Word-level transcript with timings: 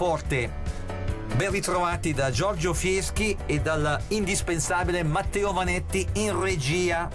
forte. 0.00 0.50
Ben 1.34 1.50
ritrovati 1.50 2.14
da 2.14 2.30
Giorgio 2.30 2.72
Fieschi 2.72 3.36
e 3.44 3.60
dal 3.60 4.00
indispensabile 4.08 5.02
Matteo 5.02 5.52
Vanetti 5.52 6.08
in 6.14 6.40
regia. 6.40 7.06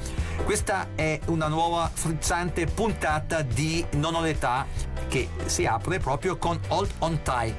Questa 0.44 0.90
è 0.94 1.20
una 1.26 1.48
nuova 1.48 1.90
frizzante 1.92 2.68
puntata 2.68 3.42
di 3.42 3.84
Non 3.94 4.14
ho 4.14 4.22
l'età 4.22 4.68
che 5.08 5.30
si 5.46 5.66
apre 5.66 5.98
proprio 5.98 6.38
con 6.38 6.60
Hold 6.68 6.92
On 7.00 7.24
Tight, 7.24 7.56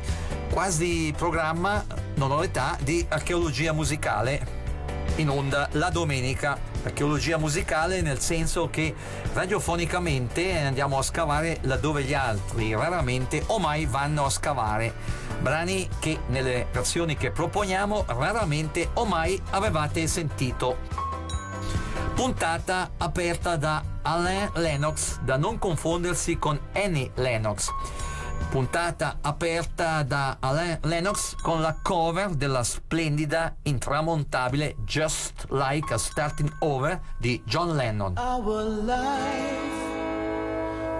quasi 0.52 1.12
programma 1.16 1.84
Non 2.14 2.30
ho 2.30 2.38
l'età 2.38 2.78
di 2.80 3.04
archeologia 3.08 3.72
musicale 3.72 4.56
in 5.16 5.28
onda 5.28 5.68
la 5.72 5.90
domenica. 5.90 6.58
Archeologia 6.84 7.36
musicale 7.36 8.00
nel 8.00 8.20
senso 8.20 8.68
che 8.70 8.94
radiofonicamente 9.32 10.56
andiamo 10.58 10.98
a 10.98 11.02
scavare 11.02 11.58
laddove 11.62 12.04
gli 12.04 12.14
altri 12.14 12.74
raramente 12.74 13.42
o 13.46 13.58
mai 13.58 13.86
vanno 13.86 14.24
a 14.24 14.30
scavare. 14.30 15.24
Brani 15.46 15.88
che 16.00 16.18
nelle 16.26 16.66
versioni 16.72 17.16
che 17.16 17.30
proponiamo 17.30 18.06
raramente 18.08 18.90
o 18.94 19.04
mai 19.04 19.40
avevate 19.50 20.08
sentito. 20.08 20.78
Puntata 22.16 22.90
aperta 22.96 23.54
da 23.54 23.80
Alain 24.02 24.50
Lennox, 24.54 25.20
da 25.20 25.36
non 25.36 25.60
confondersi 25.60 26.36
con 26.36 26.58
Annie 26.72 27.12
Lennox 27.14 27.70
puntata 28.50 29.18
aperta 29.22 30.02
da 30.02 30.36
Alain 30.40 30.78
Lennox 30.82 31.34
con 31.36 31.60
la 31.60 31.76
cover 31.82 32.30
della 32.30 32.62
splendida, 32.62 33.56
intramontabile 33.62 34.76
Just 34.84 35.46
Like 35.50 35.92
a 35.92 35.98
Starting 35.98 36.52
Over 36.60 37.00
di 37.18 37.42
John 37.44 37.74
Lennon. 37.74 38.14
Our 38.16 38.62
life 38.62 39.74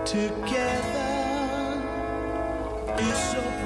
together 0.04 1.06
is 2.98 3.30
so 3.30 3.65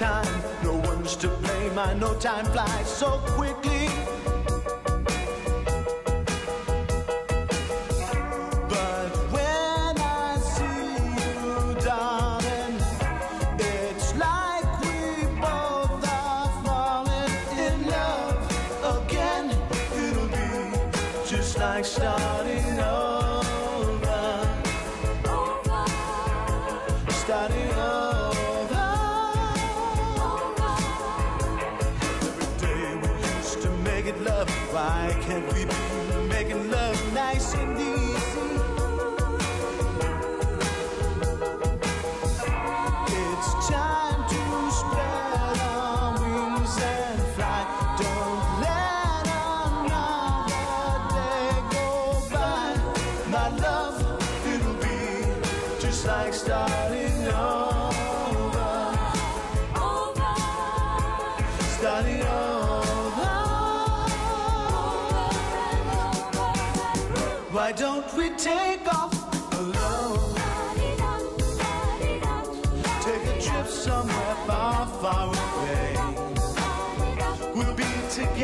time. 0.00 0.42
No 0.62 0.72
one's 0.88 1.14
to 1.16 1.28
blame. 1.28 1.78
I 1.78 1.92
know 1.92 2.14
time 2.14 2.46
flies 2.46 2.88
so 2.88 3.20
quickly. 3.36 3.88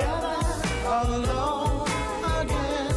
Alone 0.05 1.89
again, 2.41 2.95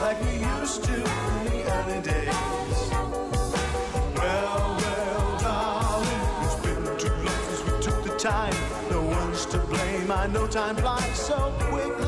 like 0.00 0.20
we 0.22 0.32
used 0.60 0.84
to 0.84 0.94
in 0.94 1.44
the 1.46 1.62
early 1.72 2.00
days. 2.00 2.90
Well, 4.16 4.76
well, 4.78 5.38
darling, 5.40 6.44
it's 6.44 6.54
been 6.56 6.84
too 6.98 7.14
long 7.24 7.42
since 7.48 7.62
we 7.64 7.72
took 7.82 8.04
the 8.04 8.16
time. 8.18 8.54
No 8.90 9.02
one's 9.02 9.46
to 9.46 9.58
blame. 9.58 10.10
I 10.10 10.26
know 10.28 10.46
time 10.46 10.76
flies 10.76 11.18
so 11.18 11.52
quickly. 11.58 12.01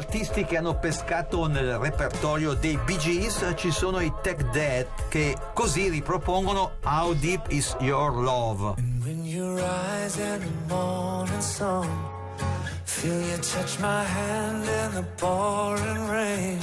Artisti 0.00 0.46
che 0.46 0.56
hanno 0.56 0.78
pescato 0.78 1.46
nel 1.46 1.76
repertorio 1.76 2.54
dei 2.54 2.78
Bee 2.86 2.96
Gees 2.96 3.52
ci 3.54 3.70
sono 3.70 4.00
i 4.00 4.10
Tech 4.22 4.50
Dead 4.50 4.86
che 5.10 5.36
così 5.52 5.90
ripropongono 5.90 6.76
How 6.82 7.12
Deep 7.12 7.50
Is 7.50 7.76
Your 7.80 8.10
Love. 8.14 8.76
And 8.78 9.04
when 9.04 9.26
you 9.26 9.56
rise 9.56 10.18
in 10.18 10.40
the 10.40 10.74
morning 10.74 11.42
sun, 11.42 11.86
feel 12.84 13.20
you 13.20 13.36
touch 13.42 13.78
my 13.78 14.02
hand 14.02 14.64
in 14.64 14.94
the 14.94 15.04
pouring 15.18 16.08
rain. 16.08 16.58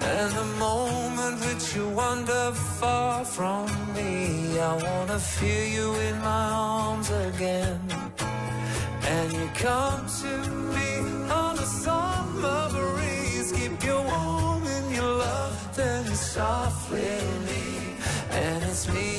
And 0.00 0.30
the 0.30 0.44
moment 0.58 1.40
that 1.40 1.74
you 1.74 1.88
wander 1.88 2.52
far 2.78 3.24
from 3.24 3.66
me, 3.94 4.60
I 4.60 4.74
wanna 4.76 5.18
feel 5.18 5.66
you 5.66 5.94
in 6.10 6.18
my 6.18 6.50
arms 6.52 7.10
again. 7.10 7.80
And 9.00 9.32
you 9.32 9.48
come 9.54 10.06
to 10.20 10.50
me 10.74 10.77
softly, 16.38 17.18
and 18.30 18.62
it's 18.62 18.86
me. 18.92 19.17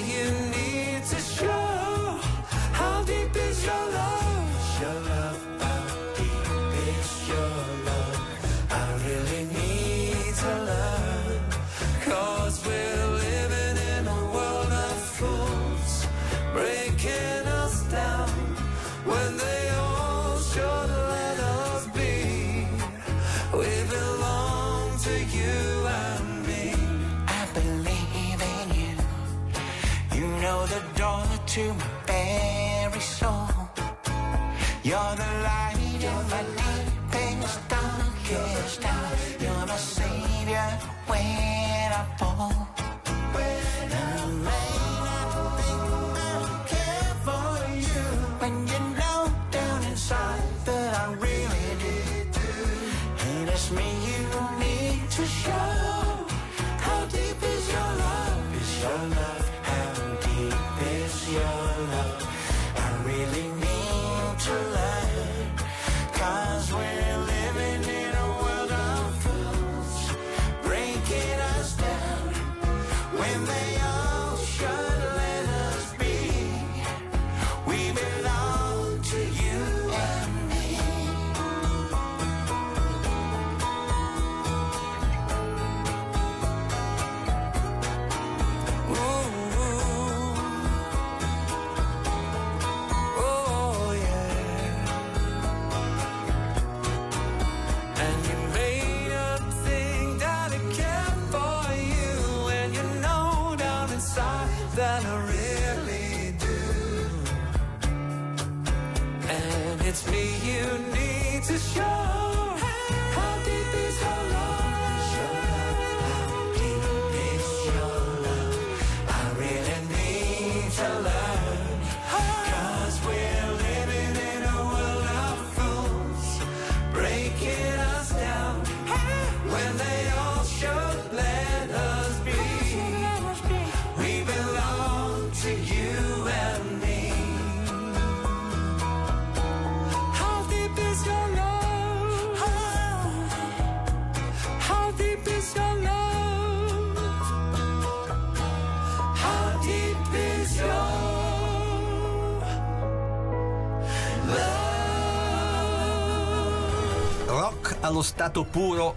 uno 157.99 158.01
stato 158.01 158.45
puro. 158.45 158.95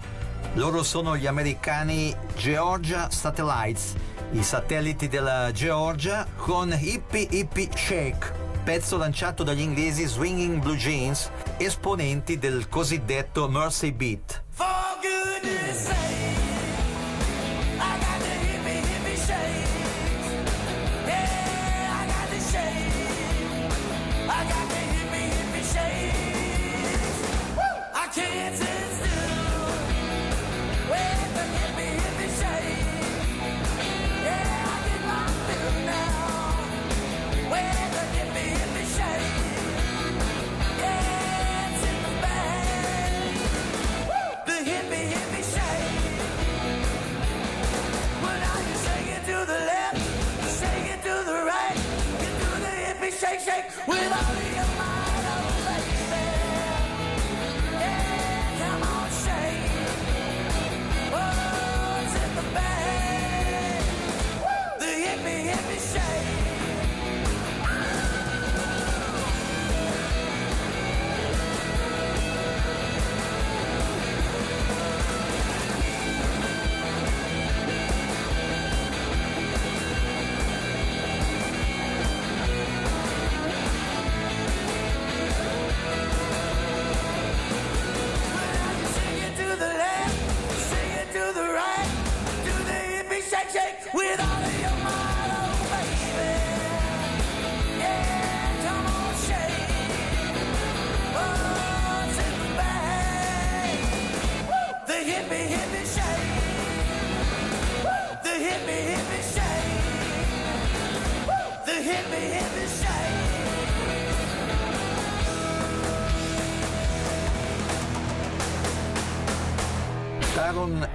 Loro 0.55 0.85
sono 0.85 1.17
gli 1.17 1.27
americani 1.27 2.15
Georgia 2.37 3.11
Satellites, 3.11 3.95
i 4.33 4.43
satelliti 4.45 5.09
della 5.09 5.51
Georgia 5.51 6.25
con 6.37 6.73
Hippie 6.73 7.27
Hippie 7.29 7.69
Shake, 7.75 8.33
pezzo 8.63 8.97
lanciato 8.97 9.43
dagli 9.43 9.61
inglesi 9.61 10.07
Swinging 10.07 10.61
Blue 10.61 10.77
Jeans, 10.77 11.31
esponenti 11.57 12.39
del 12.39 12.69
cosiddetto 12.69 13.49
Mercy 13.49 13.91
Beat. 13.93 14.42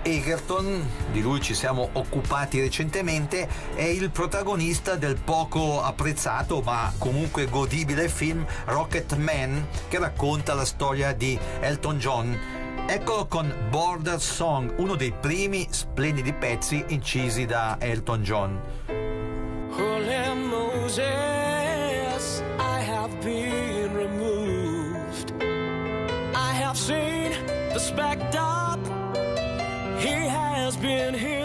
Egerton, 0.08 0.90
di 1.12 1.22
lui 1.22 1.42
ci 1.42 1.54
siamo 1.54 1.90
occupati 1.92 2.62
recentemente, 2.62 3.46
è 3.76 3.84
il 3.84 4.10
protagonista 4.10 4.96
del 4.96 5.18
poco 5.18 5.84
apprezzato 5.84 6.62
ma 6.62 6.94
comunque 6.98 7.50
godibile 7.50 8.08
film 8.08 8.46
Rocket 8.68 9.18
Man 9.18 9.68
che 9.90 10.00
racconta 10.00 10.54
la 10.54 10.64
storia 10.64 11.12
di 11.12 11.38
Elton 11.60 11.98
John. 12.00 12.40
Eccolo 12.88 13.26
con 13.26 13.54
Border 13.70 14.22
Song, 14.22 14.76
uno 14.78 14.96
dei 14.96 15.12
primi 15.12 15.68
splendidi 15.70 16.32
pezzi 16.32 16.86
incisi 16.88 17.46
da 17.46 17.76
Elton 17.78 18.24
John. 18.24 18.62
been 30.82 31.14
here. 31.14 31.37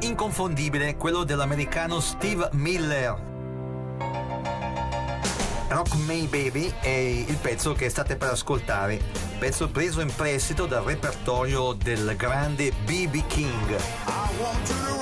inconfondibile, 0.00 0.96
quello 0.96 1.24
dell'americano 1.24 2.00
Steve 2.00 2.48
Miller. 2.52 3.30
Rock 5.68 5.94
Me 6.06 6.26
Baby 6.28 6.72
è 6.80 6.88
il 6.88 7.36
pezzo 7.40 7.72
che 7.72 7.88
state 7.88 8.16
per 8.16 8.30
ascoltare, 8.30 9.00
pezzo 9.38 9.68
preso 9.70 10.00
in 10.00 10.14
prestito 10.14 10.66
dal 10.66 10.84
repertorio 10.84 11.72
del 11.72 12.14
grande 12.16 12.72
BB 12.84 13.26
King. 13.26 15.01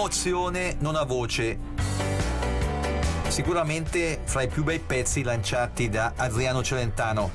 emozione 0.00 0.76
non 0.78 0.96
ha 0.96 1.02
voce. 1.02 1.58
Sicuramente 3.28 4.20
fra 4.24 4.40
i 4.40 4.48
più 4.48 4.64
bei 4.64 4.78
pezzi 4.78 5.22
lanciati 5.22 5.90
da 5.90 6.14
Adriano 6.16 6.62
Celentano. 6.62 7.30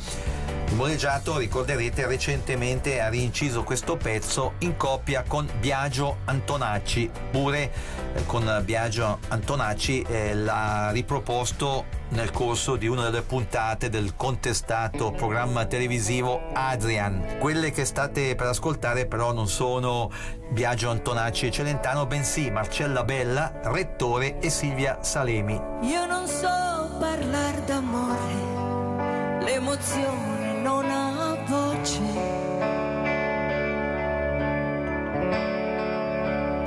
Muregiato, 0.76 1.38
ricorderete, 1.38 2.06
recentemente 2.06 3.00
ha 3.00 3.08
rinciso 3.08 3.64
questo 3.64 3.96
pezzo 3.96 4.56
in 4.60 4.76
coppia 4.76 5.24
con 5.26 5.50
Biagio 5.62 6.18
Antonacci, 6.26 7.10
pure 7.32 7.72
eh, 8.14 8.26
con 8.26 8.62
Biagio 8.62 9.20
Antonacci 9.30 10.02
eh, 10.02 10.36
l'ha 10.36 10.92
riproposto 10.92 11.86
nel 12.10 12.30
corso 12.32 12.76
di 12.76 12.88
una 12.88 13.04
delle 13.04 13.22
puntate 13.22 13.90
del 13.90 14.18
contestato 14.18 15.12
programma 15.12 15.66
televisivo 15.66 16.42
Adrian. 16.52 17.38
Quelle 17.40 17.72
che 17.72 17.86
state 17.86 18.36
per 18.36 18.48
ascoltare 18.48 19.06
però 19.06 19.32
non 19.32 19.48
sono 19.48 20.12
Biagio 20.52 20.90
Antonacci 20.90 21.48
e 21.48 21.52
Celentano, 21.52 22.06
bensì 22.06 22.52
Marcella 22.52 23.06
Bella, 23.06 23.62
Rettore 23.64 24.40
e 24.40 24.50
Silvia 24.50 24.98
Salemi. 25.02 25.54
Io 25.84 26.06
non 26.06 26.28
so 26.28 26.98
parlare 27.00 27.64
d'amore, 27.64 29.40
l'emozione 29.40 30.35
non 30.66 30.90
ha 30.90 31.38
voce. 31.46 32.02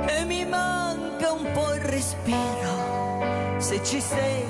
E 0.07 0.23
mi 0.25 0.45
manca 0.45 1.33
un 1.33 1.51
po' 1.51 1.73
il 1.73 1.81
respiro, 1.81 2.75
se 3.57 3.83
ci 3.83 3.99
sei 3.99 4.45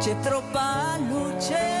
c'è 0.00 0.18
troppa 0.18 0.98
luce. 1.08 1.73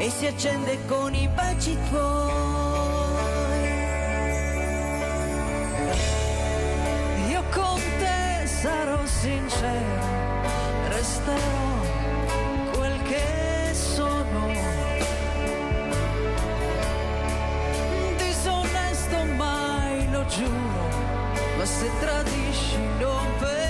e 0.00 0.08
si 0.08 0.26
accende 0.26 0.78
con 0.86 1.14
i 1.14 1.28
baci 1.28 1.76
tuoi. 1.90 2.30
Io 7.28 7.42
con 7.50 7.80
te 7.98 8.46
sarò 8.46 9.04
sincero, 9.04 10.02
resterò 10.88 11.68
quel 12.72 13.02
che 13.02 13.74
sono. 13.74 14.48
Disonesto 18.16 19.24
mai 19.36 20.10
lo 20.10 20.24
giuro, 20.24 20.88
ma 21.58 21.64
se 21.66 21.90
tradisci 22.00 22.78
non 22.98 23.26
penso. 23.38 23.69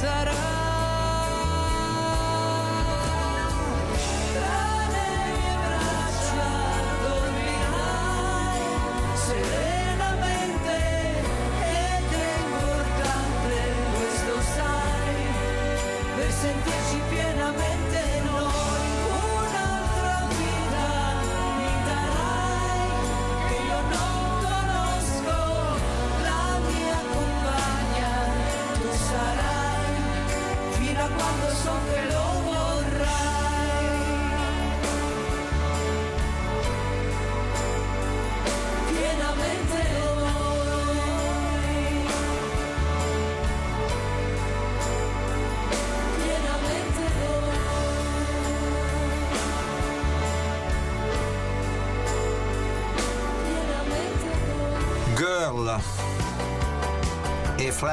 sarà. 0.00 0.59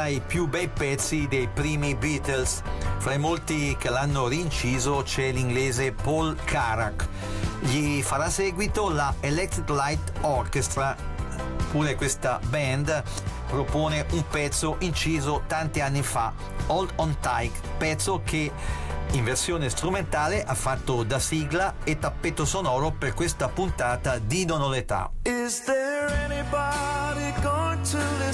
I 0.08 0.22
più 0.22 0.48
bei 0.48 0.68
pezzi 0.68 1.28
dei 1.28 1.48
primi 1.48 1.96
Beatles. 1.96 2.62
Fra 2.98 3.14
i 3.14 3.20
molti 3.20 3.76
che 3.78 3.90
l'hanno 3.90 4.28
rinciso 4.28 5.02
c'è 5.04 5.32
l'inglese 5.32 5.92
Paul 5.92 6.36
Carrack. 6.44 7.08
Gli 7.60 8.02
farà 8.02 8.30
seguito 8.30 8.90
la 8.90 9.14
Electric 9.20 9.70
Light 9.70 10.12
Orchestra. 10.22 10.96
Pure 11.72 11.96
questa 11.96 12.40
band 12.48 13.04
propone 13.48 14.06
un 14.12 14.24
pezzo 14.28 14.76
inciso 14.80 15.44
tanti 15.48 15.82
anni 15.82 16.04
fa, 16.04 16.34
Hold 16.68 16.92
on 16.96 17.18
Tight, 17.20 17.54
pezzo 17.78 18.22
che 18.24 18.52
in 19.12 19.24
versione 19.24 19.70
strumentale 19.70 20.44
ha 20.44 20.54
fatto 20.54 21.04
da 21.04 21.20
sigla 21.20 21.76
e 21.84 21.98
tappeto 21.98 22.46
sonoro 22.46 22.92
per 22.92 23.14
questa 23.14 23.48
puntata 23.48 24.18
di 24.18 24.46
Non 24.46 24.62
ho 24.62 24.70
l'età. 24.70 25.10
Is 25.24 25.64
there 25.64 25.87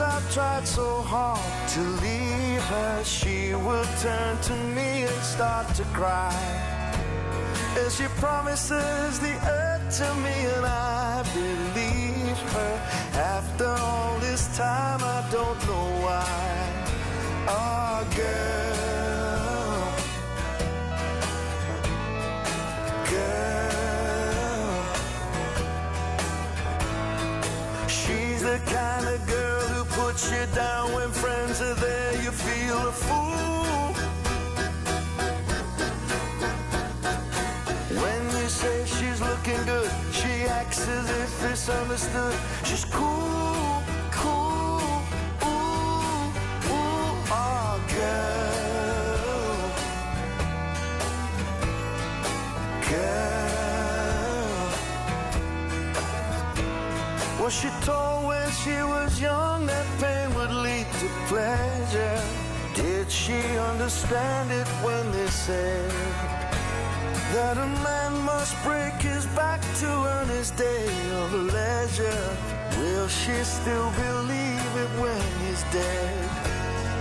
Times 0.00 0.14
I've 0.14 0.34
tried 0.34 0.66
so 0.66 1.02
hard 1.02 1.68
to 1.70 1.80
leave 1.80 2.62
her, 2.62 3.04
she 3.04 3.54
will 3.54 3.84
turn 4.00 4.38
to 4.42 4.52
me 4.74 5.02
and 5.02 5.22
start 5.22 5.74
to 5.74 5.84
cry. 5.92 6.34
And 7.78 7.90
she 7.92 8.04
promises 8.18 9.18
the 9.20 9.34
earth 9.46 9.98
to 9.98 10.14
me, 10.16 10.36
and 10.56 10.66
I 10.66 11.22
believe 11.34 12.38
her. 12.54 12.74
After 13.14 13.66
all 13.66 14.18
this 14.20 14.56
time, 14.56 15.00
I 15.02 15.26
don't 15.30 15.60
know 15.66 15.88
why. 16.04 16.26
Oh, 17.48 18.06
girl. 18.16 18.79
If 41.70 41.90
it's 41.90 42.06
understood. 42.06 42.34
She's 42.64 42.84
cool, 42.84 43.82
cool, 44.10 45.02
ooh, 45.42 46.32
ooh, 46.68 47.14
oh, 47.30 47.80
girl. 47.94 48.50
Girl. 52.88 53.44
Was 57.42 57.54
she 57.54 57.68
told 57.82 58.26
when 58.26 58.50
she 58.50 58.82
was 58.82 59.20
young 59.20 59.66
that 59.66 59.86
pain 60.00 60.34
would 60.34 60.50
lead 60.50 60.86
to 61.00 61.08
pleasure? 61.28 62.22
Did 62.74 63.10
she 63.10 63.40
understand 63.72 64.50
it 64.52 64.68
when 64.84 65.10
they 65.12 65.26
said 65.28 66.29
that 67.32 67.56
a 67.58 67.66
man 67.84 68.12
must 68.24 68.54
break 68.64 68.94
his 68.94 69.26
back 69.38 69.60
to 69.78 69.86
earn 69.86 70.28
his 70.28 70.50
day 70.52 70.88
of 71.22 71.32
leisure? 71.32 72.36
Will 72.78 73.08
she 73.08 73.34
still 73.44 73.90
believe 73.92 74.76
it 74.84 74.90
when 75.00 75.22
he's 75.40 75.62
dead? 75.72 76.28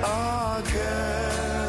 Oh, 0.03 0.61
girl. 0.71 1.68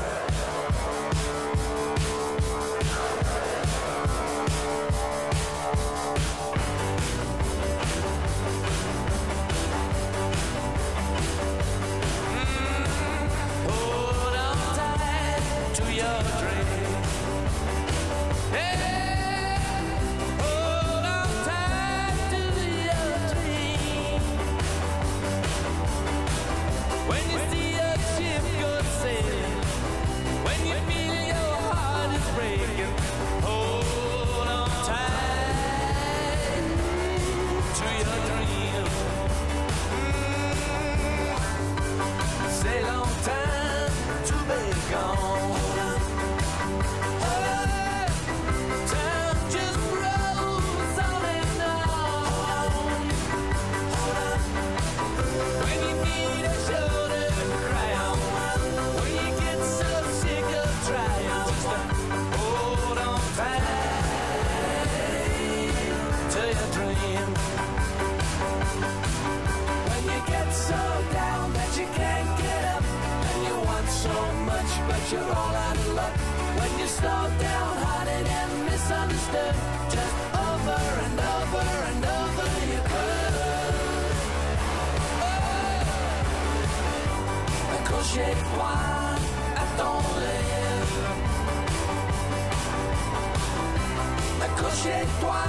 Accrochez-toi 94.63 95.41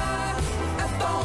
à 0.79 0.88
ton. 0.98 1.20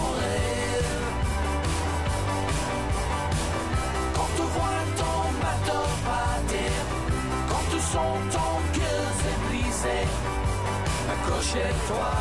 Quand 4.14 4.30
tu 4.36 4.42
vois 4.42 4.84
ton 4.98 5.20
bateau 5.42 5.84
partir, 6.04 6.74
quand 7.48 7.66
tu 7.72 7.80
sens 7.80 8.18
ton 8.34 8.52
cœur 8.78 9.06
se 9.22 9.32
briser, 9.48 10.04
accrochez-toi 11.14 12.12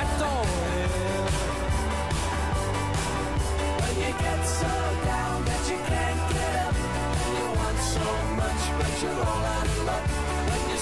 à 0.00 0.06
ton. 0.20 0.38
When 3.80 3.94
you 4.00 4.12
get 4.20 4.40
so 4.44 4.72
down 5.06 5.36
that 5.46 5.62
you 5.70 5.78
can't 5.88 6.22
get 6.28 6.54
up, 6.68 6.76
you 7.36 7.46
want 7.56 7.78
so 7.94 8.06
much 8.36 8.62
but 8.78 8.92
you're 9.02 9.20
all 9.24 9.44
out 9.56 9.66
of 9.66 9.84
luck. 9.86 10.33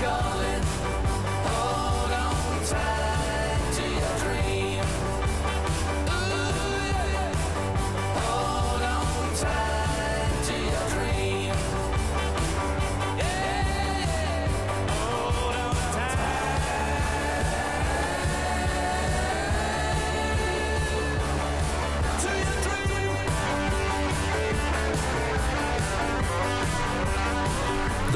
go. 0.00 0.37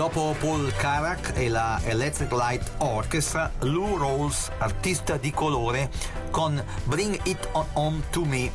Dopo 0.02 0.34
Paul 0.40 0.74
Carrack 0.74 1.36
e 1.36 1.48
la 1.48 1.78
Electric 1.84 2.32
Light 2.32 2.72
Orchestra, 2.78 3.52
Lou 3.60 3.96
Rawls, 3.96 4.50
artista 4.58 5.16
di 5.16 5.30
colore, 5.30 5.90
con 6.32 6.60
Bring 6.82 7.20
It 7.22 7.48
On 7.74 8.02
To 8.10 8.24
Me. 8.24 8.50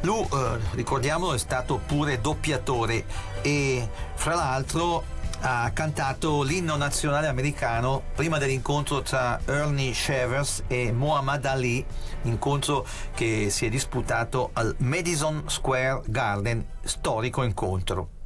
Lou, 0.00 0.26
eh, 0.32 0.58
ricordiamolo, 0.72 1.34
è 1.34 1.38
stato 1.38 1.80
pure 1.86 2.20
doppiatore 2.20 3.04
e 3.42 3.88
fra 4.16 4.34
l'altro 4.34 5.04
ha 5.42 5.70
cantato 5.72 6.42
l'inno 6.42 6.74
nazionale 6.74 7.28
americano 7.28 8.02
prima 8.16 8.38
dell'incontro 8.38 9.00
tra 9.00 9.38
Ernie 9.44 9.94
Shavers 9.94 10.64
e 10.66 10.90
Muhammad 10.90 11.44
Ali, 11.44 11.86
incontro 12.22 12.84
che 13.14 13.50
si 13.50 13.66
è 13.66 13.68
disputato 13.68 14.50
al 14.54 14.74
Madison 14.78 15.44
Square 15.46 16.02
Garden, 16.06 16.66
storico 16.82 17.44
incontro. 17.44 18.17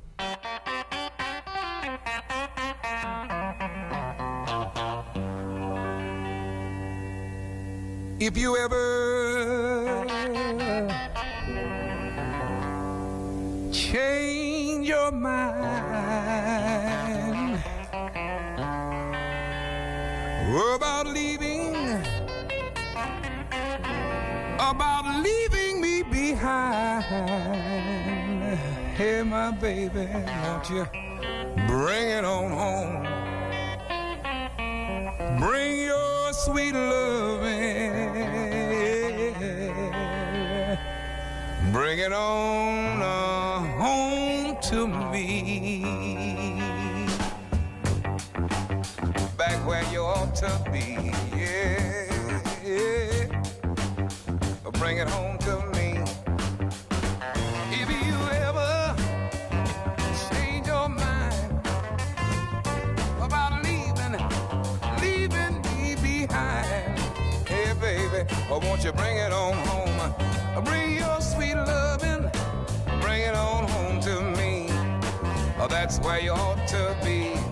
If 8.25 8.39
you 8.39 8.57
ever 8.57 10.07
change 13.73 14.89
your 14.89 15.11
mind 15.11 15.43
about 20.55 21.09
leaving, 21.09 21.75
about 24.55 25.21
leaving 25.21 25.81
me 25.81 26.05
behind, 26.05 27.03
hey, 28.95 29.25
my 29.25 29.51
baby, 29.51 30.07
won't 30.45 30.71
you 30.71 30.87
bring 31.67 32.09
it 32.09 32.25
on 32.25 32.51
home? 32.53 33.03
Bring 35.41 35.81
your 35.81 36.33
sweet 36.33 36.73
loving. 36.73 37.52
Bring 41.73 42.01
it 42.01 42.13
on 42.13 43.01
uh, 43.01 43.61
home 43.81 44.59
to 44.61 44.87
me. 44.87 45.83
Back 49.39 49.67
where 49.67 49.83
you 49.91 50.03
ought 50.03 50.35
to 50.35 50.51
be. 50.71 51.15
Yeah. 51.35 52.13
yeah. 52.63 53.43
Bring 54.73 54.99
it 54.99 55.09
home 55.09 55.39
to 55.39 55.65
me. 55.75 55.97
If 57.71 57.89
you 57.89 58.19
ever 58.49 58.95
change 60.29 60.67
your 60.67 60.91
mind 60.91 61.53
about 63.19 63.65
leaving, 63.65 64.21
leaving 65.01 65.63
me 65.63 65.95
behind. 66.03 66.99
Hey, 67.49 67.73
baby, 67.81 68.31
won't 68.51 68.85
you 68.85 68.93
bring 68.93 69.17
it 69.17 69.33
on 69.33 69.55
home? 69.55 69.92
Bring 70.61 70.97
your 70.97 71.21
sweet 71.21 71.55
loving, 71.55 72.31
bring 73.01 73.23
it 73.23 73.35
on 73.35 73.67
home 73.69 74.01
to 74.01 74.21
me. 74.37 74.67
Oh, 75.59 75.67
that's 75.69 75.99
where 76.01 76.21
you 76.21 76.33
ought 76.33 76.69
to 76.69 76.95
be. 77.03 77.52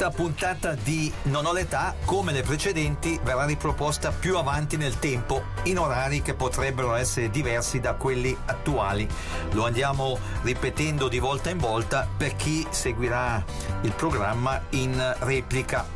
Questa 0.00 0.16
puntata 0.16 0.72
di 0.72 1.12
Non 1.24 1.44
ho 1.44 1.52
l'età, 1.52 1.94
come 2.06 2.32
le 2.32 2.40
precedenti, 2.40 3.20
verrà 3.22 3.44
riproposta 3.44 4.10
più 4.10 4.38
avanti 4.38 4.78
nel 4.78 4.98
tempo, 4.98 5.42
in 5.64 5.78
orari 5.78 6.22
che 6.22 6.32
potrebbero 6.32 6.94
essere 6.94 7.28
diversi 7.28 7.80
da 7.80 7.92
quelli 7.92 8.34
attuali. 8.46 9.06
Lo 9.50 9.66
andiamo 9.66 10.18
ripetendo 10.40 11.06
di 11.06 11.18
volta 11.18 11.50
in 11.50 11.58
volta 11.58 12.08
per 12.16 12.34
chi 12.34 12.66
seguirà 12.70 13.44
il 13.82 13.92
programma 13.92 14.62
in 14.70 15.16
replica. 15.18 15.86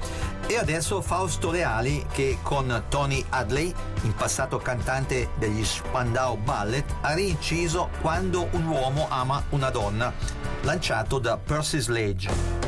E 0.48 0.58
adesso 0.58 1.00
Fausto 1.00 1.50
Leali 1.50 2.04
che 2.12 2.40
con 2.42 2.84
Tony 2.90 3.24
Hadley, 3.30 3.72
in 4.02 4.14
passato 4.14 4.58
cantante 4.58 5.30
degli 5.38 5.64
Spandau 5.64 6.36
Ballet, 6.36 6.84
ha 7.00 7.14
rinciso 7.14 7.88
Quando 8.02 8.48
un 8.50 8.66
uomo 8.66 9.06
ama 9.08 9.42
una 9.48 9.70
donna, 9.70 10.12
lanciato 10.60 11.18
da 11.18 11.38
Percy 11.38 11.80
Sledge. 11.80 12.63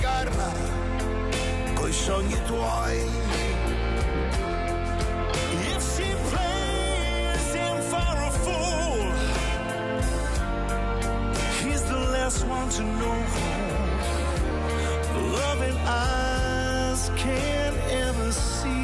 scarpa 0.00 0.52
coi 1.74 1.92
sogni 1.92 2.36
tuoi 2.48 2.98
last 12.12 12.44
one 12.46 12.68
to 12.70 12.82
know 12.82 13.18
loving 15.36 15.76
eyes 15.84 17.10
can't 17.16 17.76
ever 17.90 18.32
see. 18.32 18.79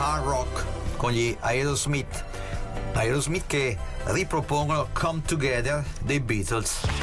hard 0.00 0.24
rock 0.24 0.64
con 0.96 1.12
gli 1.12 1.36
Aerosmith. 1.40 2.24
Aerosmith 2.94 3.46
che 3.46 3.76
ripropongono 4.04 4.88
Come 4.94 5.20
Together 5.26 5.84
dei 6.00 6.20
Beatles. 6.20 6.99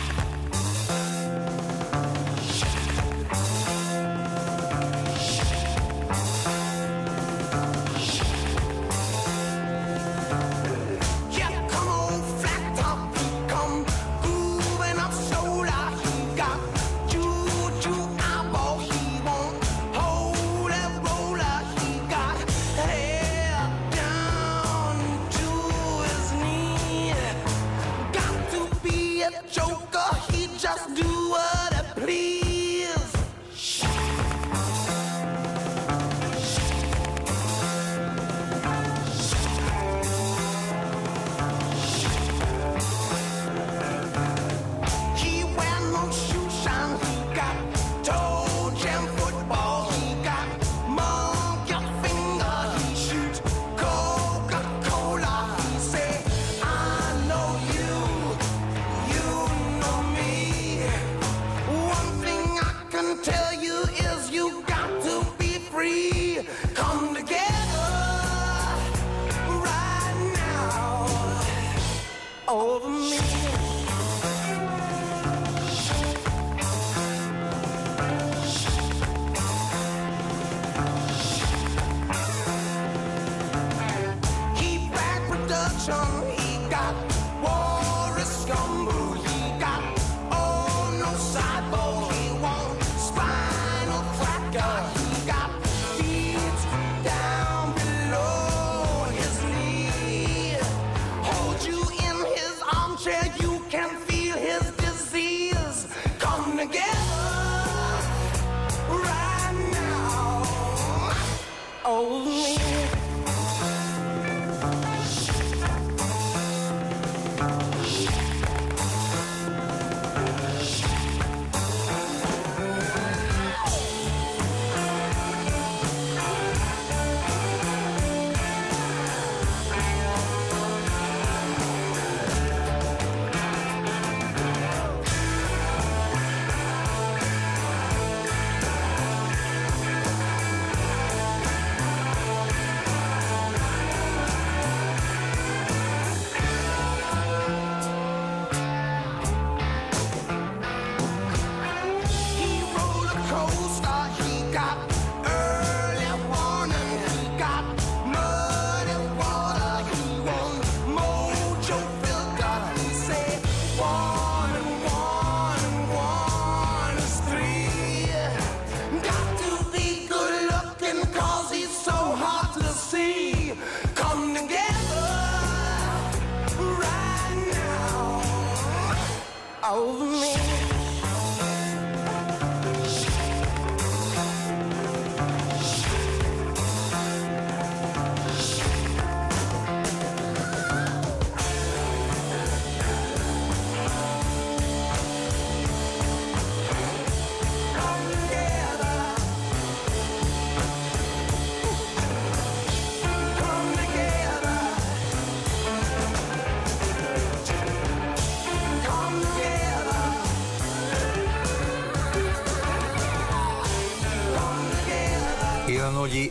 show 85.88 86.26
he 86.36 86.58
got 86.70 87.17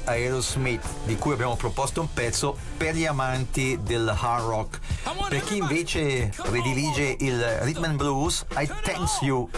Aerosmith, 0.07 0.83
di 1.05 1.17
cui 1.17 1.33
abbiamo 1.33 1.57
proposto 1.57 2.01
un 2.01 2.13
pezzo 2.13 2.57
per 2.77 2.95
gli 2.95 3.05
amanti 3.05 3.79
del 3.83 4.09
hard 4.09 4.45
rock. 4.45 4.79
Per 5.29 5.45
chi 5.45 5.59
invece 5.59 6.33
predilige 6.43 7.17
il 7.21 7.43
rhythm 7.61 7.85
and 7.85 7.97
blues, 7.97 8.45
I 8.57 8.71
Thanks 8.83 9.21
You 9.21 9.49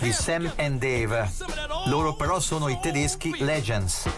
di 0.00 0.12
Sam 0.12 0.52
and 0.56 0.80
Dave. 0.80 1.30
Loro 1.86 2.14
però 2.14 2.40
sono 2.40 2.68
i 2.68 2.78
tedeschi 2.80 3.34
Legends. 3.38 4.08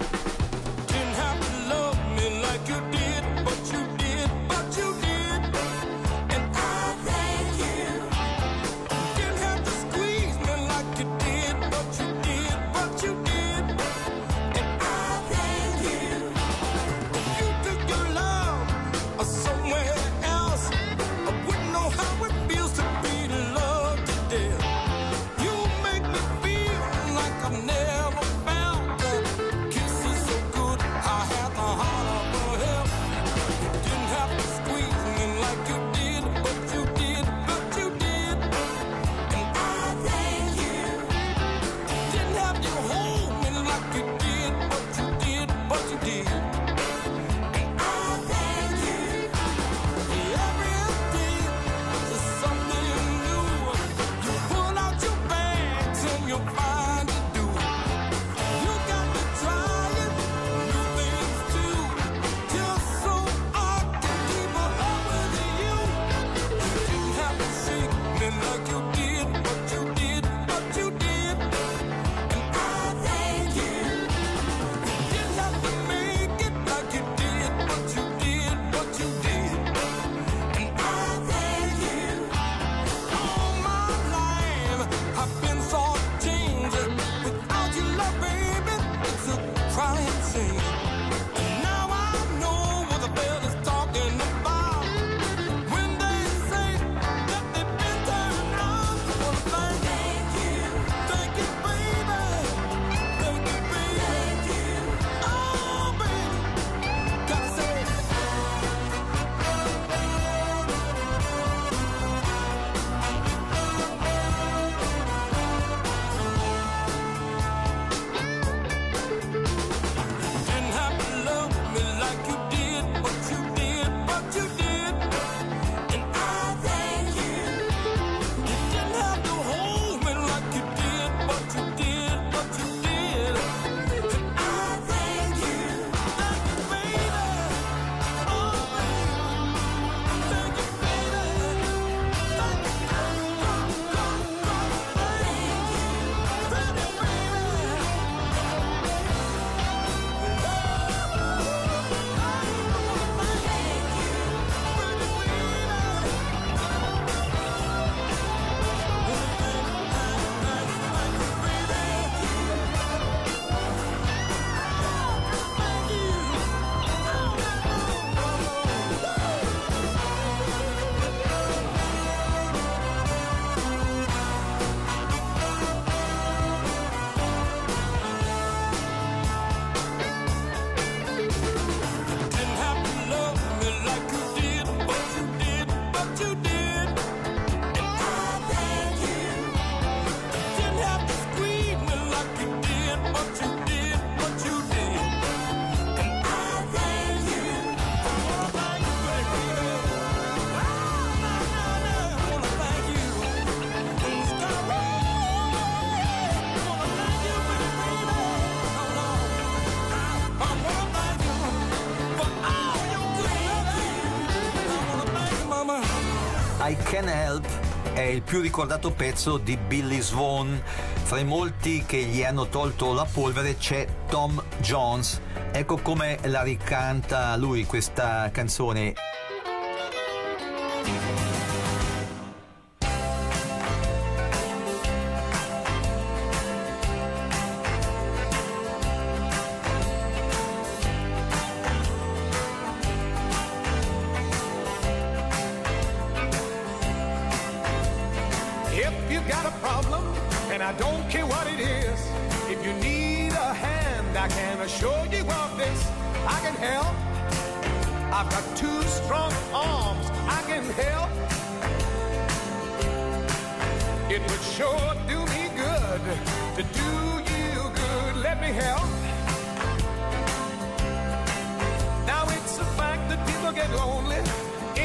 Can 216.97 217.09
Help 217.11 217.47
è 217.93 218.01
il 218.01 218.23
più 218.23 218.41
ricordato 218.41 218.91
pezzo 218.91 219.37
di 219.37 219.59
Billy 219.59 220.01
Swan. 220.01 220.59
Fra 221.03 221.19
i 221.19 221.27
molti 221.27 221.85
che 221.85 221.99
gli 221.99 222.25
hanno 222.25 222.49
tolto 222.49 222.95
la 222.95 223.05
polvere 223.05 223.59
c'è 223.59 223.87
Tom 224.09 224.43
Jones. 224.61 225.21
Ecco 225.53 225.77
come 225.77 226.17
la 226.23 226.43
ricanta 226.43 227.37
lui 227.37 227.67
questa 227.67 228.31
canzone. 228.33 228.95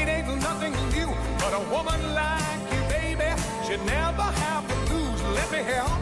It 0.02 0.08
ain't 0.08 0.26
nothing 0.42 0.72
with 0.72 0.96
but 1.38 1.52
a 1.54 1.60
woman 1.70 2.14
like 2.14 2.60
you, 2.72 2.80
baby, 2.88 3.30
she 3.64 3.76
never 3.84 4.22
have 4.22 4.66
to 4.66 4.94
lose. 4.94 5.22
Let 5.34 5.52
me 5.52 5.58
help. 5.58 6.00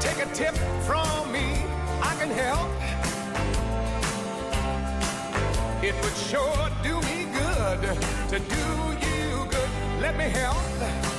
Take 0.00 0.24
a 0.24 0.26
tip 0.32 0.54
from 0.86 1.30
me, 1.32 1.64
I 2.00 2.14
can 2.18 2.30
help. 2.30 2.70
It 5.82 5.94
would 6.02 6.16
sure 6.16 6.70
do 6.82 6.94
me 7.08 7.26
good 7.38 7.80
to 8.30 8.38
do 8.38 8.64
you 9.06 9.44
good. 9.50 9.70
Let 10.00 10.16
me 10.16 10.30
help. 10.30 11.11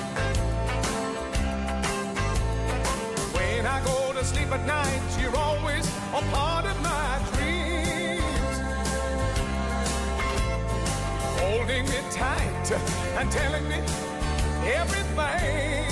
I 3.74 3.84
go 3.84 4.14
to 4.14 4.24
sleep 4.24 4.52
at 4.52 4.64
night, 4.68 5.02
you're 5.20 5.36
always 5.36 5.88
a 6.14 6.22
part 6.30 6.66
of 6.68 6.80
my 6.84 7.10
dreams. 7.34 8.56
Holding 11.42 11.86
me 11.90 12.00
tight 12.12 12.68
and 13.18 13.32
telling 13.32 13.68
me 13.68 13.80
everything 14.80 15.90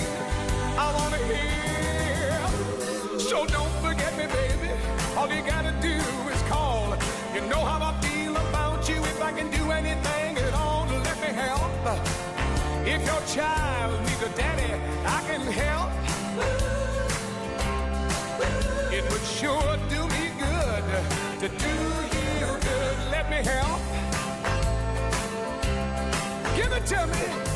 I 0.77 0.87
want 0.97 1.13
to 1.15 1.21
hear. 1.31 3.19
So 3.19 3.47
don't 3.47 3.75
forget 3.81 4.15
me, 4.15 4.27
baby. 4.27 4.71
All 5.17 5.27
you 5.27 5.41
gotta 5.41 5.73
do 5.81 5.97
is 6.33 6.41
call. 6.53 6.95
You 7.33 7.41
know 7.49 7.63
how 7.65 7.79
I 7.89 7.99
feel 8.05 8.37
about 8.37 8.87
you. 8.87 8.97
If 9.13 9.19
I 9.23 9.31
can 9.31 9.49
do 9.49 9.71
anything 9.71 10.37
at 10.37 10.53
all 10.53 10.85
let 10.85 11.17
me 11.19 11.31
help. 11.45 11.71
If 12.85 13.01
your 13.09 13.21
child 13.35 13.99
needs 14.05 14.21
a 14.21 14.29
daddy, 14.37 14.71
I 15.03 15.19
can 15.27 15.41
help. 15.63 16.80
It 18.93 19.09
would 19.09 19.21
sure 19.21 19.77
do 19.89 20.05
me 20.07 20.31
good 20.37 20.83
to 21.39 21.47
do 21.47 21.75
you 22.39 22.59
good. 22.59 22.97
Let 23.09 23.29
me 23.29 23.37
help. 23.37 23.81
Give 26.57 26.73
it 26.73 26.85
to 26.87 27.07
me. 27.07 27.50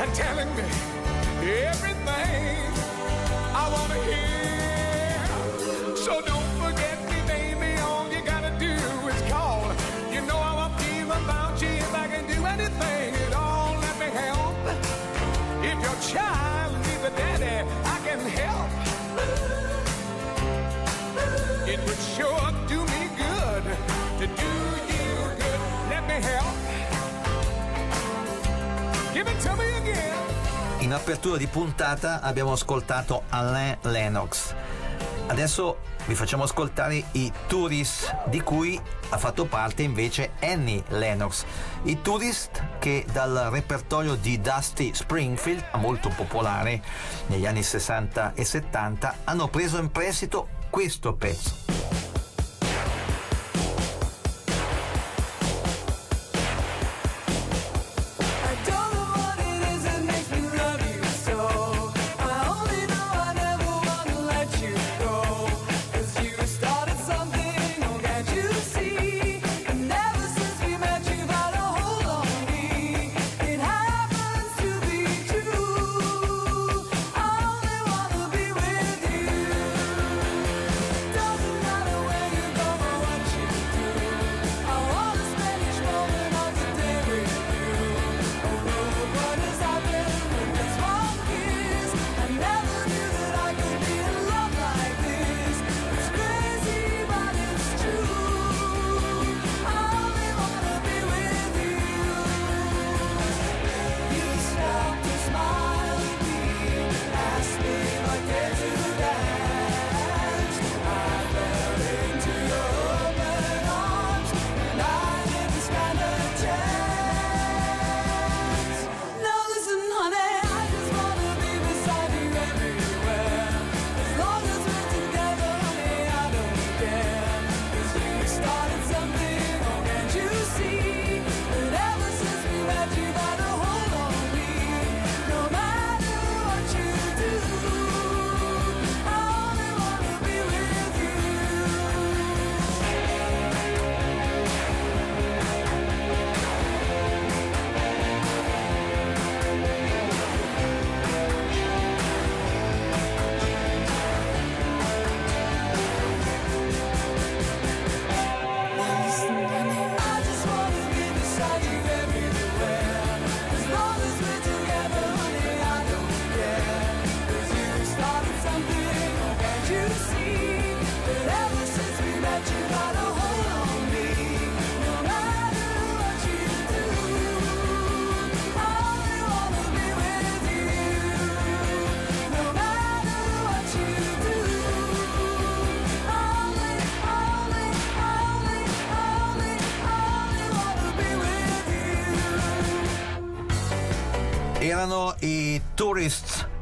And 0.00 0.14
telling 0.14 0.48
me 0.54 0.62
everything 1.42 2.72
I 3.54 3.68
want 3.72 3.92
to 3.92 3.98
hear. 3.98 4.37
Apertura 31.08 31.38
di 31.38 31.46
puntata 31.46 32.20
abbiamo 32.20 32.52
ascoltato 32.52 33.22
Alain 33.30 33.78
Lennox. 33.84 34.54
Adesso 35.28 35.78
vi 36.04 36.14
facciamo 36.14 36.42
ascoltare 36.42 37.02
i 37.12 37.32
Tourist, 37.46 38.14
di 38.26 38.42
cui 38.42 38.78
ha 39.08 39.16
fatto 39.16 39.46
parte 39.46 39.82
invece 39.82 40.32
Annie 40.40 40.84
Lennox. 40.88 41.46
I 41.84 42.02
Tourist 42.02 42.62
che 42.78 43.06
dal 43.10 43.48
repertorio 43.50 44.16
di 44.16 44.38
Dusty 44.38 44.92
Springfield, 44.92 45.64
molto 45.76 46.10
popolare 46.10 46.82
negli 47.28 47.46
anni 47.46 47.62
60 47.62 48.34
e 48.34 48.44
70, 48.44 49.16
hanno 49.24 49.48
preso 49.48 49.78
in 49.78 49.90
prestito 49.90 50.48
questo 50.68 51.14
pezzo. 51.14 51.77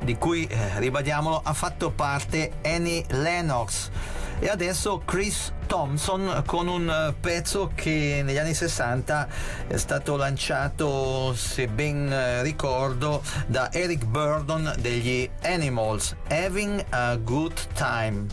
Di 0.06 0.16
cui, 0.16 0.46
eh, 0.46 0.78
ribadiamolo, 0.78 1.40
ha 1.42 1.52
fatto 1.52 1.90
parte 1.90 2.52
Annie 2.62 3.04
Lennox 3.08 3.90
e 4.38 4.48
adesso 4.48 5.02
Chris 5.04 5.52
Thompson 5.66 6.42
con 6.46 6.68
un 6.68 6.88
eh, 6.88 7.14
pezzo 7.18 7.72
che 7.74 8.22
negli 8.24 8.36
anni 8.38 8.54
60 8.54 9.28
è 9.66 9.76
stato 9.76 10.16
lanciato, 10.16 11.34
se 11.34 11.66
ben 11.66 12.10
eh, 12.12 12.42
ricordo, 12.42 13.22
da 13.46 13.72
Eric 13.72 14.04
Burdon 14.04 14.74
degli 14.78 15.28
Animals, 15.42 16.14
Having 16.28 16.84
a 16.90 17.16
Good 17.16 17.54
Time. 17.74 18.28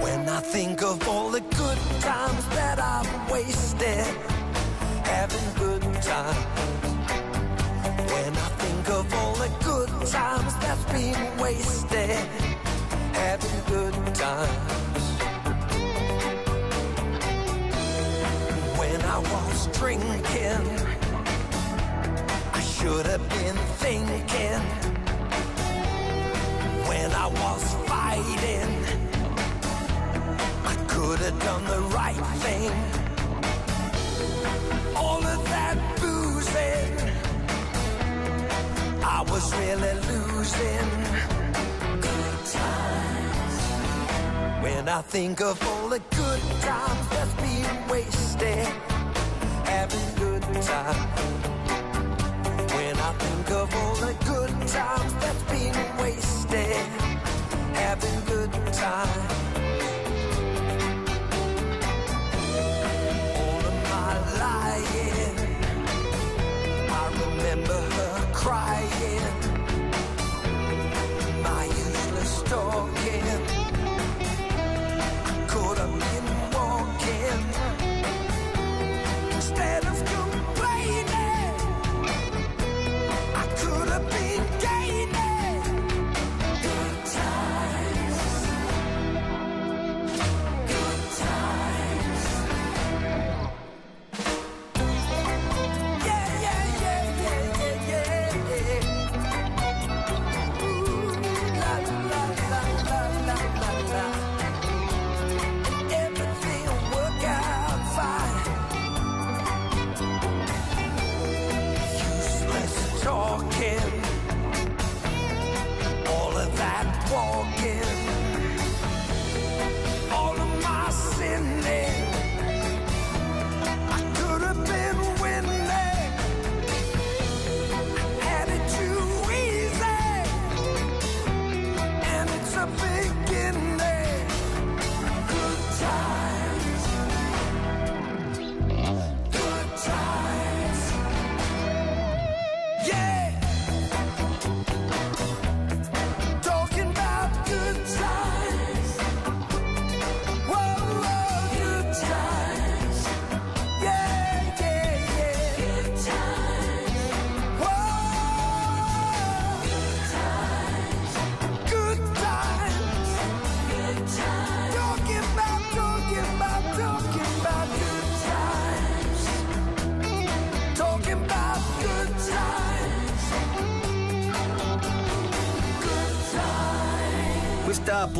When 0.00 0.28
I 0.28 0.40
think 0.40 0.82
of 0.82 1.06
all 1.06 1.30
the 1.30 1.42
good 1.56 1.78
times 2.00 2.44
that 2.54 2.80
I've 2.80 3.30
wasted, 3.30 4.31
having 5.12 5.48
good 5.58 5.82
times. 6.02 6.46
When 8.12 8.32
I 8.46 8.48
think 8.62 8.88
of 8.88 9.14
all 9.14 9.34
the 9.34 9.50
good 9.62 9.90
times 10.06 10.52
that's 10.62 10.84
been 10.92 11.20
wasted, 11.38 12.16
having 13.12 13.58
good 13.74 13.94
times. 14.14 15.04
When 18.80 19.00
I 19.16 19.18
was 19.34 19.66
drinking, 19.78 20.64
I 22.58 22.60
should 22.74 23.06
have 23.06 23.26
been 23.36 23.58
thinking. 23.84 24.62
When 26.88 27.10
I 27.24 27.26
was 27.42 27.62
fighting, 27.90 28.72
I 30.72 30.74
could 30.92 31.18
have 31.26 31.38
done 31.48 31.64
the 31.66 31.80
right 31.98 32.24
thing. 32.44 33.01
All 34.96 35.22
of 35.24 35.44
that 35.48 35.76
boozing, 36.00 36.90
I 39.02 39.22
was 39.30 39.54
really 39.56 39.94
losing. 40.10 40.88
Good 42.00 42.38
times. 42.58 43.56
When 44.62 44.88
I 44.88 45.02
think 45.02 45.40
of 45.40 45.62
all 45.68 45.88
the 45.88 46.00
good 46.16 46.42
times 46.60 47.08
that's 47.10 47.34
been 47.34 47.88
wasted, 47.88 48.66
having 49.64 50.14
good 50.16 50.42
times. 50.62 51.42
When 52.74 52.96
I 52.98 53.12
think 53.22 53.50
of 53.50 53.74
all 53.74 53.94
the 53.96 54.14
good 54.24 54.50
times 54.68 55.12
that's 55.22 55.42
been 55.52 55.76
wasted, 55.98 56.86
having 57.74 58.20
good 58.24 58.52
times. 58.72 59.51
Crying. 68.42 69.41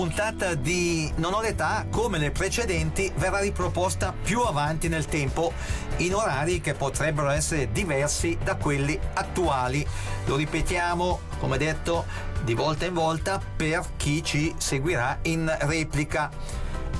Puntata 0.02 0.54
di 0.54 1.12
Non 1.18 1.32
ho 1.32 1.40
l'età, 1.40 1.86
come 1.88 2.18
le 2.18 2.32
precedenti, 2.32 3.12
verrà 3.18 3.38
riproposta 3.38 4.12
più 4.12 4.40
avanti 4.40 4.88
nel 4.88 5.04
tempo 5.04 5.52
in 5.98 6.12
orari 6.12 6.60
che 6.60 6.74
potrebbero 6.74 7.30
essere 7.30 7.70
diversi 7.70 8.36
da 8.42 8.56
quelli 8.56 8.98
attuali. 9.14 9.86
Lo 10.24 10.34
ripetiamo, 10.34 11.20
come 11.38 11.56
detto, 11.56 12.04
di 12.42 12.54
volta 12.54 12.84
in 12.84 12.94
volta 12.94 13.40
per 13.54 13.84
chi 13.96 14.24
ci 14.24 14.52
seguirà 14.58 15.20
in 15.22 15.56
replica. 15.60 16.30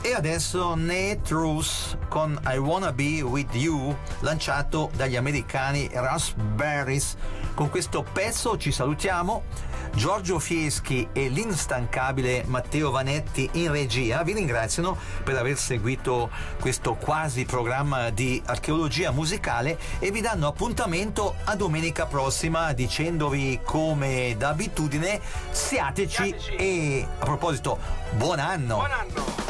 E 0.00 0.14
adesso 0.14 0.76
Nate 0.76 1.22
Roos 1.26 1.96
con 2.08 2.40
I 2.46 2.56
Wanna 2.58 2.92
Be 2.92 3.20
With 3.20 3.52
You, 3.54 3.96
lanciato 4.20 4.92
dagli 4.94 5.16
americani 5.16 5.90
Raspberries. 5.92 7.16
Con 7.54 7.68
questo 7.68 8.04
pezzo 8.12 8.56
ci 8.56 8.70
salutiamo. 8.70 9.71
Giorgio 9.94 10.38
Fieschi 10.38 11.08
e 11.12 11.28
l'instancabile 11.28 12.44
Matteo 12.46 12.90
Vanetti 12.90 13.48
in 13.52 13.70
regia 13.70 14.22
vi 14.22 14.32
ringraziano 14.32 14.96
per 15.22 15.36
aver 15.36 15.56
seguito 15.56 16.30
questo 16.60 16.94
quasi 16.94 17.44
programma 17.44 18.10
di 18.10 18.42
archeologia 18.46 19.10
musicale 19.10 19.78
e 19.98 20.10
vi 20.10 20.20
danno 20.20 20.46
appuntamento 20.46 21.34
a 21.44 21.54
domenica 21.56 22.06
prossima 22.06 22.72
dicendovi 22.72 23.60
come 23.62 24.34
da 24.38 24.48
abitudine 24.48 25.20
siateci, 25.50 26.34
e 26.56 27.06
a 27.18 27.24
proposito 27.24 27.78
buon 28.12 28.38
anno! 28.38 28.76
Buon 28.76 28.90
anno! 28.90 29.41